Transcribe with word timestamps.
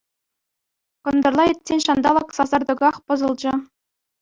Кӑнтӑрла 1.07 1.43
иртсен 1.51 1.79
ҫанталӑк 1.85 2.27
сасартӑках 2.39 2.95
пӑсӑлчӗ. 3.09 3.53